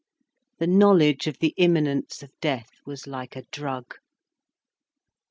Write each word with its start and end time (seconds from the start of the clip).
The 0.57 0.65
knowledge 0.65 1.27
of 1.27 1.37
the 1.37 1.53
imminence 1.57 2.23
of 2.23 2.31
death 2.41 2.71
was 2.87 3.05
like 3.05 3.35
a 3.35 3.43
drug. 3.51 3.97